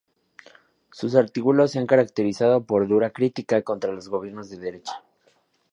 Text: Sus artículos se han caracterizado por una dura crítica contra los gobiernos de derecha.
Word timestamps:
Sus 0.91 1.13
artículos 1.13 1.69
se 1.69 1.77
han 1.77 1.85
caracterizado 1.85 2.63
por 2.65 2.81
una 2.81 2.89
dura 2.91 3.09
crítica 3.11 3.61
contra 3.61 3.93
los 3.93 4.09
gobiernos 4.09 4.49
de 4.49 4.57
derecha. 4.57 5.03